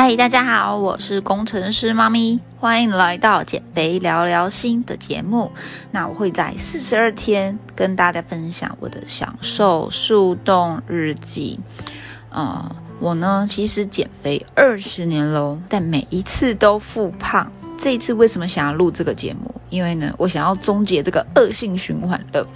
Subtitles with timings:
[0.00, 5.50] 嗨，大家好，我是工程师妈咪，欢迎来到减肥聊聊心的节目。
[5.90, 11.58] 那我会在四十二天跟大家分享我的享受速冻日记。
[12.30, 17.50] 呃，我呢其实减肥二十年喽，但每一次都复胖。
[17.76, 19.52] 这一次为什么想要录这个节目？
[19.70, 22.46] 因为呢，我想要终结这个恶性循环的，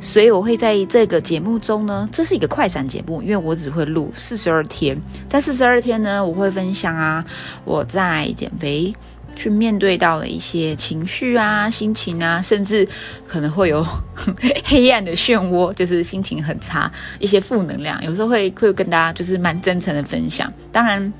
[0.00, 7.24] 所以我会在这个节目中呢，这是一个快闪节目，因为我只会录四十二天，在四十二天呢，我会分享啊，
[7.64, 8.94] 我在减肥
[9.34, 12.86] 去面对到的一些情绪啊、心情啊，甚至
[13.26, 13.86] 可能会有
[14.64, 21.12] 黑暗的漩涡，就是心情很差，一些负能量，有时候会会跟大家就是蛮真诚的分享，当然。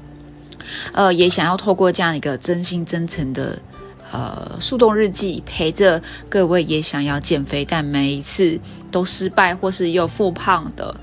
[0.93, 3.57] 呃，也想要透过这样一个真心真诚的
[4.13, 8.59] 呃速冻日记，陪着各位也想要减肥，但每一次
[8.91, 10.95] 都失败或是又复胖的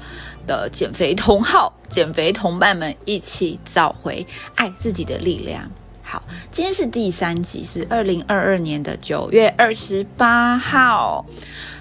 [0.46, 5.70] 的减肥同好、减肥同伴们，一起找回爱自己的力量。
[6.02, 11.26] 好，今天是第三集，是二零二二年的九月二十八号。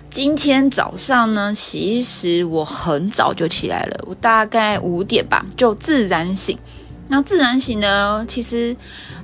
[0.08, 6.58] 今天早上呢，其实我很早就起来了，我大概五点吧就自然醒。
[7.12, 8.24] 那自然醒呢？
[8.26, 8.74] 其实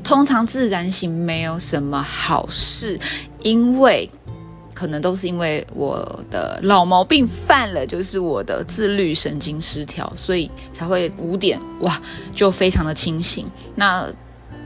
[0.05, 3.00] 通常自然醒没有什么好事，
[3.41, 4.11] 因为
[4.75, 11.98] 可能都是因为我的老毛病犯了，就是我的自律神经失调，所以才会五点哇
[12.34, 13.47] 就非常的清醒。
[13.77, 14.06] 那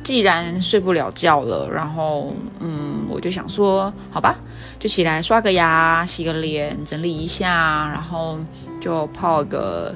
[0.03, 4.37] 既然睡不了觉了，然后嗯，我就想说，好吧，
[4.81, 8.37] 就起来刷个牙、洗个脸、整理一下，然后
[8.81, 9.95] 就泡个。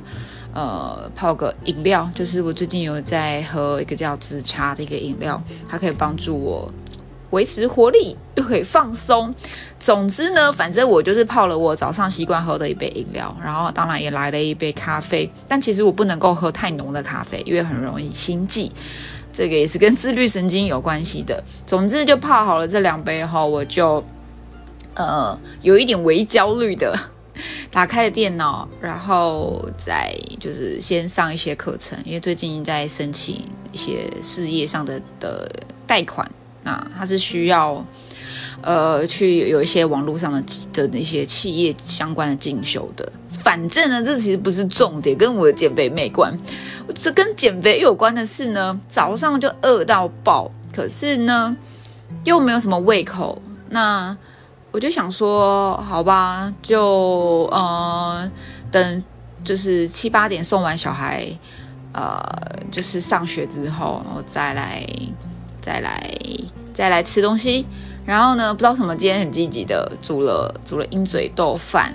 [0.56, 6.72] 呃，泡个饮料，就是我最近有在喝一个叫紫茶的一个饮料，它可以帮助我
[7.28, 9.30] 维持活力，又可以放松。
[9.78, 15.30] 总之呢，反正我就是泡了我早上习惯喝的一杯饮料，然后当然也来了一杯咖啡。
[15.46, 18.72] 但其实我不能够喝太浓的咖啡，因为很容易心悸，
[19.30, 21.44] 这个也是跟自律神经有关系的。
[21.66, 24.02] 总之就泡好了这两杯后，我就
[24.94, 26.98] 呃有一点微焦虑的。
[27.70, 35.50] 打开了电脑，然后再就是先上一些课程，因为最近在申请一些事业上的的
[35.86, 36.30] 贷款，
[36.64, 37.84] 那它是需要
[38.62, 40.42] 呃去有一些网络上的
[40.72, 43.10] 的那些企业相关的进修的。
[43.28, 46.36] 反正呢，这其实不是重点，跟我的减肥没关。
[46.94, 51.56] 这跟减肥有关的是呢，早上就饿到爆，可是呢
[52.24, 54.16] 又没有什么胃口，那。
[54.76, 58.30] 我就想说，好吧，就呃，
[58.70, 59.04] 等
[59.42, 61.26] 就是七八点送完小孩，
[61.94, 62.22] 呃，
[62.70, 64.86] 就是上学之后，然后再来，
[65.62, 66.14] 再来，
[66.74, 67.64] 再来吃东西。
[68.04, 71.94] 然后呢，不知道什么，今天很积极的煮了煮了鹰嘴豆饭，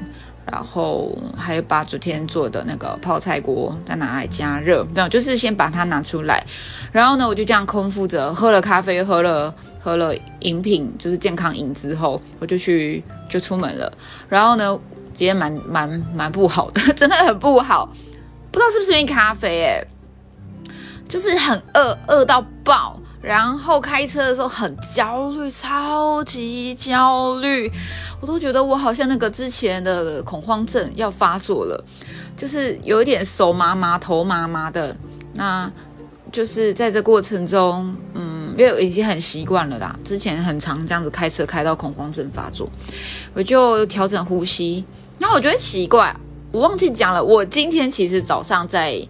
[0.51, 6.43] 然后还有把昨天做的那个泡菜锅再拿来加热，没有，就是先把它拿出来。
[6.91, 9.53] 然后呢，我就这样空腹着喝了咖啡，喝了。
[9.81, 13.91] 喝了饮品，就是健康饮之后，我就去就出门了。
[14.29, 14.79] 然后呢，
[15.13, 17.91] 今天蛮蛮蛮不好的，真的很不好。
[18.51, 19.85] 不知道是不是因为咖啡，哎，
[21.09, 22.97] 就是很饿，饿到爆。
[23.21, 27.71] 然后开车的时候很焦虑，超级焦虑。
[28.19, 31.85] 我都觉得我好像那个之前的恐慌症要发作了，
[32.35, 34.95] 就是有一点手麻麻、头麻麻的。
[35.35, 35.71] 那
[36.31, 38.30] 就是在这过程中，嗯。
[38.57, 42.69] 因为已经很习惯了啦，之前很常这样子开车开到恐慌症发作，
[43.33, 44.83] 我就调整呼吸。
[45.19, 46.15] 然后我觉得奇怪，
[46.51, 49.01] 我忘记讲了，我今天其实早上在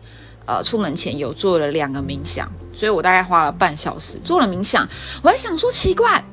[0.45, 4.87] 呃出门前有做了两个冥想，所以我大概花了半小时做了冥想。
[5.21, 6.23] 我还想说奇怪，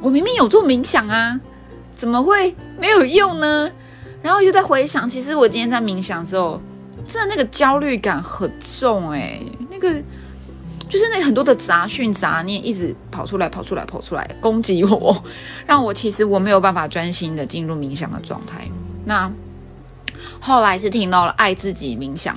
[0.00, 1.38] 我明明有做冥想啊，
[1.94, 3.70] 怎么会没有用呢？
[4.22, 6.60] 然后又在回想，其实我今天在冥想之后，
[7.06, 9.40] 真的那个焦虑感很重哎，
[9.70, 10.02] 那个。
[10.88, 15.24] 就是那很多的杂讯杂念一直跑出来跑出来跑出来攻击我，
[15.66, 18.68] 让我其实我没有办法专心的进入冥想的状态。
[19.04, 19.30] 那
[20.40, 22.36] 后来是听到了爱自己冥想，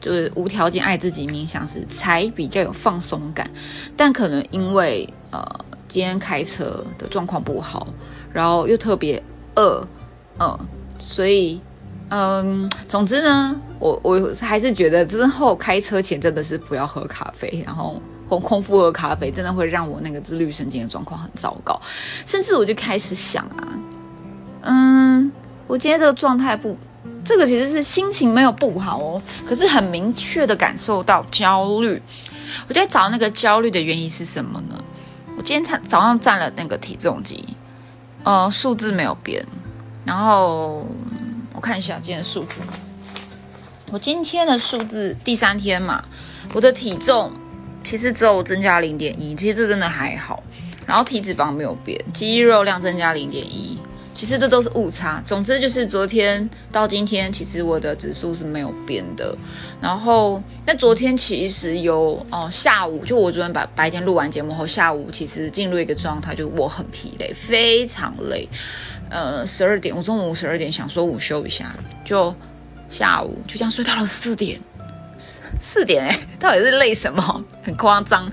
[0.00, 3.50] 就是无条件爱自己冥想时才比较有放松感。
[3.96, 5.44] 但可能因为呃
[5.86, 7.86] 今天开车的状况不好，
[8.32, 9.22] 然后又特别
[9.56, 9.86] 饿，
[10.38, 10.58] 嗯，
[10.98, 11.60] 所以。
[12.14, 17.98] 嗯，总之呢，我我还是觉得之后开车前真的是不要喝咖啡，然后
[18.28, 21.80] 空空腹喝咖啡，真的会让我那个自律神经的状况很糟糕。
[22.26, 23.66] 甚至我就开始想啊，
[24.60, 25.32] 嗯，
[25.66, 26.76] 我今天这个状态不，
[27.24, 32.02] 这个其实是心情没有不好哦，可是很明确的感受到焦虑。
[32.68, 34.78] 我在找那个焦虑的原因是什么呢？
[35.38, 37.42] 我今天早早上站了那个体重机，
[38.22, 39.46] 呃，数字没有变，
[40.04, 40.86] 然后。
[41.62, 42.60] 看一下今天的数字，
[43.92, 46.04] 我今天的数字第三天嘛，
[46.52, 47.32] 我的体重
[47.84, 50.42] 其实只有增加零点一，其实这真的还好。
[50.84, 53.78] 然后体脂肪没有变，肌肉量增加零点一，
[54.14, 55.20] 其实这都是误差。
[55.24, 59.36] 总之就是昨天到今天，其实我的指数是没有变的。
[59.80, 68.48] 然后那昨天其实有哦，下午就我昨天白白天录完节目后，下午其实进入一个状态，就我很疲累，非常累。
[69.10, 71.74] 呃，十二点我中午十二点想说午休一下，
[72.04, 72.34] 就
[72.88, 74.60] 下午就这样睡到了四点。
[75.60, 77.44] 四点哎，到底是累什么？
[77.62, 78.30] 很夸张。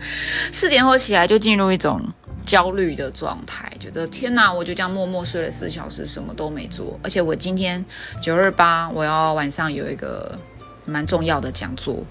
[0.51, 2.01] 四点后起来就进入一种。
[2.50, 7.00] 焦虑的状态，觉得天哪，我就这样默默睡了四小时，什么都没做。
[7.04, 7.86] 而且我今天
[8.19, 10.36] 九二八，我要晚上有一个
[10.84, 12.04] 蛮重要的讲座，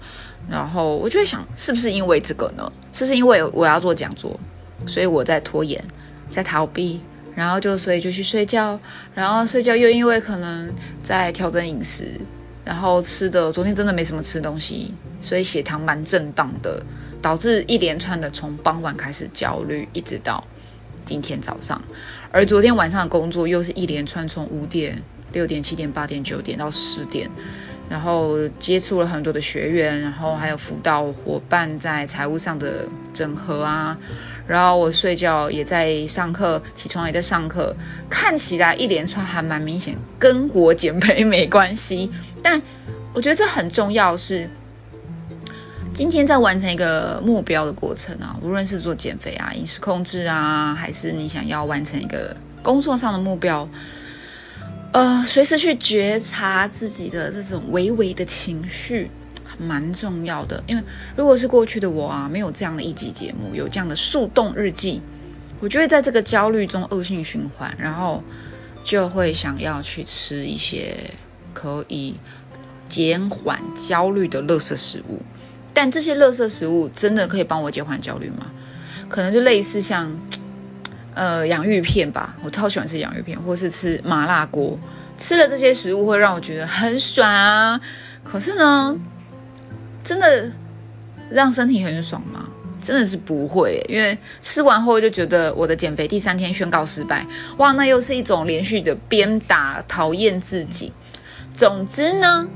[0.49, 2.71] 然后我就在想，是不是因为这个呢？
[2.93, 4.39] 是不是因为我要做讲座，
[4.87, 5.83] 所以我在拖延，
[6.29, 7.01] 在逃避，
[7.35, 8.79] 然后就所以就去睡觉，
[9.13, 12.17] 然后睡觉又因为可能在调整饮食，
[12.63, 16.81] 然后吃的昨天真的没什么吃东西，所以血糖蛮震荡的。
[17.21, 20.43] 导致一连串的从傍晚开始焦虑，一直到
[21.03, 21.81] 今天早上，
[22.31, 25.01] 而昨天晚上的工作又是一连串从五点、
[25.33, 27.29] 六点、七点、八点、九点到十点，
[27.89, 33.97] 然后接触了很多的学员，然后还有辅导伙伴在财务上的整合啊，
[34.47, 37.75] 然后我睡觉也在上课，起床也在上课，
[38.09, 42.11] 看起来一连串还蛮明显，跟我减肥没关系，
[42.41, 42.61] 但
[43.13, 44.49] 我觉得这很重要是。
[45.93, 53.67] 今天在完成一个目标的过程啊，无论是做减肥啊、饮食控制啊，还是你想要完成一个工作上的目标，
[54.93, 59.11] 呃，随时去觉察自己的这种微微的情绪，
[59.57, 60.63] 蛮重要的。
[60.67, 60.81] 因为
[61.17, 65.01] 如果是过去的我啊，没有这样的一集节目，有这样的速动日记，
[65.59, 68.23] 我就会在这个焦虑中恶性循环，然后
[68.83, 70.95] 就会想要去吃一些
[71.53, 72.15] 可以
[72.87, 75.19] 减缓焦虑的垃圾食物。
[75.73, 78.47] 但这些垃圾食物真的可以帮我减缓焦虑吗？
[79.07, 80.15] 可能就类似像，
[81.15, 82.37] 呃，洋芋片吧。
[82.43, 84.77] 我超喜欢吃洋芋片，或是吃麻辣锅。
[85.17, 87.81] 吃了这些食物会让我觉得很爽啊。
[88.23, 88.95] 可是呢，
[90.03, 90.51] 真的
[91.29, 92.47] 让身体很爽吗？
[92.79, 97.25] 真的是不会，因为吃完后就觉得我的减肥第三天宣告失败。
[97.57, 100.93] 哇，那又是一种连续的鞭打，讨厌自己。
[101.53, 102.47] 总之呢。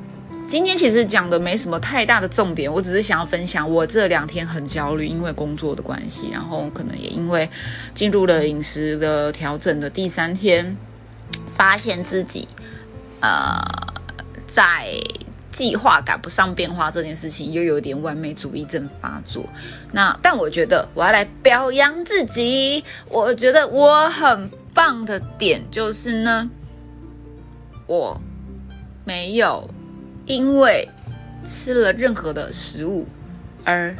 [0.46, 7.50] 今天其实讲的没什么太大的重点，我只是想要分享我这两天很焦虑，因为工作的关系，然后可能也因为
[7.96, 10.78] 进入了饮食的调整的第三天，
[11.56, 12.48] 发现自己
[13.20, 13.58] 呃
[14.46, 14.94] 在
[15.52, 19.44] 计划赶不上变化这件事情，又有点完美主义症发作。
[19.92, 26.48] 那但我觉得我要来表扬自己，我觉得我很棒的点就是呢，
[27.88, 28.22] 我
[29.04, 29.68] 没有。
[30.26, 30.88] 因为
[31.46, 33.06] 吃了任何的食物
[33.66, 33.96] 而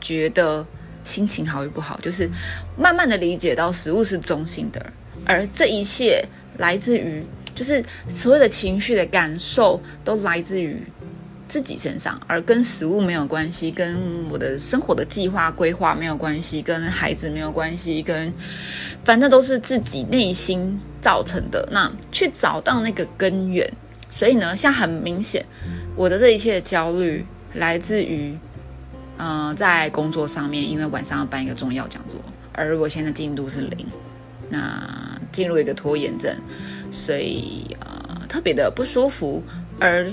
[0.00, 0.66] 觉得
[1.02, 2.28] 心情好与不好，就是
[2.76, 4.84] 慢慢的理解到食物是中性的，
[5.24, 6.22] 而这一切
[6.58, 7.24] 来自于，
[7.54, 10.82] 就是所有的情绪的感受都来自于
[11.48, 18.32] 自己身上，而跟食物没有关系，跟我的生活的计划规划没有关系，跟孩子没有关系，跟
[19.04, 21.68] 反正都是自己内心造成的。
[21.70, 23.72] 那去找到那个根源。
[24.16, 25.44] 所以呢，现在很明显，
[25.94, 28.34] 我的这一切的焦虑来自于，
[29.18, 32.18] 嗯，在工作上面，因为晚上要办一个重要讲座，
[32.52, 33.86] 而我现在进度是零，
[34.48, 36.34] 那进入一个拖延症，
[36.90, 39.42] 所以呃特别的不舒服。
[39.78, 40.10] 而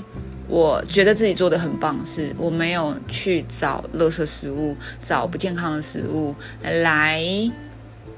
[0.48, 7.24] 我觉得自己做的很棒，是我没有去找垃圾食物，找不健康的食物来。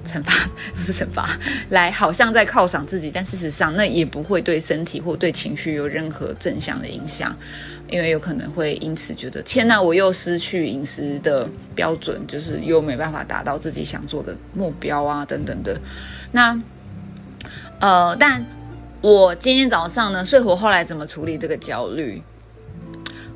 [0.06, 0.32] 惩罚
[0.75, 1.28] 不是惩罚，
[1.70, 7.36] 来好像在犒赏自己，但事实上那也不会对身体或对情绪有任何正向的影响，
[7.88, 15.78] 因为有可能会因此觉得天哪，我又失去饮食的标准，就是又没办法达到自己想做的目标啊，等等的。
[16.32, 16.58] 那
[17.80, 18.44] 呃，但
[19.00, 22.22] 我今天早上呢，睡活后来怎么处理这个焦虑？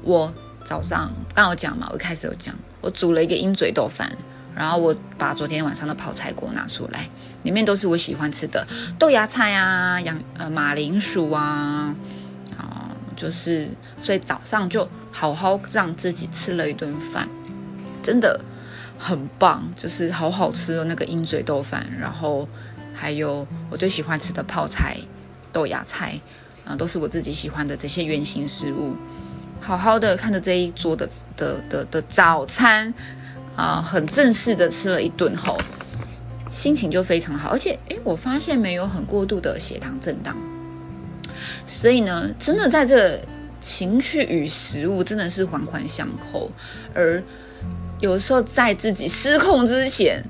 [0.02, 0.32] 我
[0.64, 4.10] 早上刚有讲嘛，我一开始有讲，我煮了一个鹰嘴豆饭。
[4.54, 7.08] 然后我把昨天晚上的泡菜锅拿出来，
[7.44, 8.66] 里面都是我喜欢吃的
[8.98, 11.94] 豆芽菜啊、养呃马铃薯啊，
[12.58, 17.28] 啊，就是所以早上就好好让自己吃了一顿饭，
[18.02, 18.40] 真的
[18.98, 22.46] 很棒，就是好好吃的那个鹰嘴豆饭，然后
[22.92, 24.96] 还有我最喜欢吃的泡菜、
[25.52, 26.20] 豆芽菜
[26.66, 28.94] 啊，都是我自己喜欢的这些原形食物，
[29.60, 32.92] 好好的看着这一桌的的的的早餐。
[33.60, 35.54] 啊，很正式的吃了一顿后，
[36.48, 40.34] 心情就非常好，而且诶，我发现没有很过度的血糖震荡，
[41.66, 43.20] 所以呢，真的在这
[43.60, 46.50] 情绪与食物真的是环环相扣，
[46.94, 47.22] 而
[48.00, 50.24] 有时候在自己失控之前，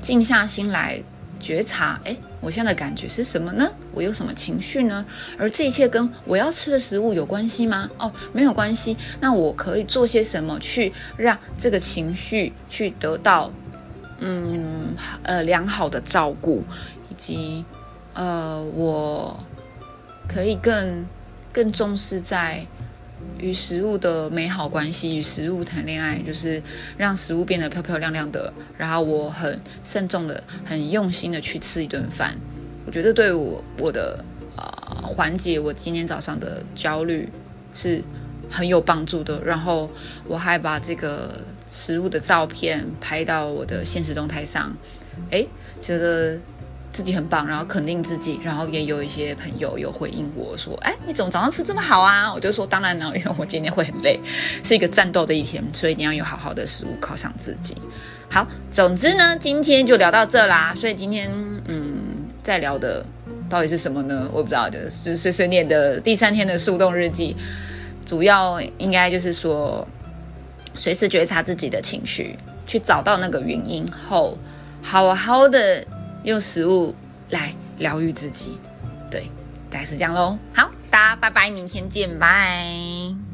[0.00, 1.00] 静下心来
[1.42, 3.68] 觉察，哎，我现在的感觉是什么呢？
[3.92, 5.04] 我有什么情绪呢？
[5.36, 7.90] 而这一切跟我要吃的食物有关系吗？
[7.98, 8.96] 哦，没有关系。
[9.20, 13.52] 那我可以做些什么去让这个情绪去得到，
[14.20, 14.94] 嗯，
[15.24, 16.62] 呃，良好的照顾，
[17.10, 17.64] 以及，
[18.14, 19.36] 呃，我
[20.28, 21.04] 可以更
[21.52, 22.64] 更重视在。
[23.42, 26.62] 与食物的美好关系，与食物谈恋爱，就是
[26.96, 28.52] 让食物变得漂漂亮亮的。
[28.78, 32.36] 然后我很慎重的、很用心的去吃一顿饭，
[32.86, 34.24] 我觉得对我我的
[34.56, 34.62] 呃
[35.02, 37.28] 缓解我今天早上的焦虑
[37.74, 38.02] 是
[38.48, 39.42] 很有帮助的。
[39.44, 39.90] 然后
[40.28, 44.72] 我还把这个食物的照片拍到我的现实动态上，
[45.32, 45.44] 哎，
[45.82, 46.38] 觉得。
[46.92, 54.20] 自己很棒，然后肯定自己，然后也有一些朋友有回应我说：“哎，你怎么早上吃这么好啊？”我就说：“当然了，因为我今天会很累，
[54.62, 57.74] 是一个战斗的一天，所以你要有好好的食物犒赏自己。”
[58.28, 60.74] 好，总之呢，今天就聊到这啦。
[60.74, 61.30] 所以今天，
[61.66, 61.94] 嗯，
[62.42, 63.02] 在聊的
[63.48, 64.28] 到底是什么呢？
[64.30, 67.34] 我不知道，就是碎碎念的第三天的速冻日记，
[68.04, 69.86] 主要应该就是说，
[70.74, 74.36] 随时觉察自己的情绪，去找到那个原因后，
[74.82, 75.82] 好好的。
[76.24, 76.94] 用食物
[77.30, 78.58] 来疗愈自己，
[79.10, 79.30] 对，
[79.70, 80.38] 大概是这样喽。
[80.54, 83.31] 好，大家拜拜，明天见，拜。